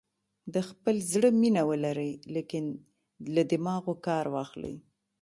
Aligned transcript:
د 0.53 0.55
خپل 0.69 0.95
زړه 1.11 1.29
مینه 1.41 1.61
ولرئ 1.69 2.11
لیکن 2.35 2.63
له 3.33 3.43
دماغو 3.51 3.93
کار 4.07 4.25
واخلئ. 4.35 4.75